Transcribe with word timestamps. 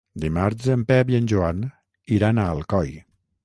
Dimarts 0.21 0.69
en 0.75 0.85
Pep 0.93 1.11
i 1.13 1.19
en 1.19 1.29
Joan 1.35 1.61
iran 2.19 2.41
a 2.47 2.51
Alcoi. 2.57 2.95